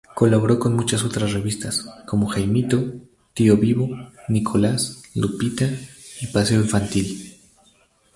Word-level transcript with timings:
Colaboró 0.15 0.57
con 0.57 0.79
otras 0.79 1.03
muchas 1.03 1.31
revistas, 1.33 1.85
como 2.07 2.25
"Jaimito", 2.27 3.01
"Tío 3.35 3.55
Vivo", 3.57 3.87
"Nicolás", 4.29 5.03
"Lupita" 5.13 5.69
y 6.21 6.25
"Paseo 6.25 6.59
Infantil". 6.59 7.37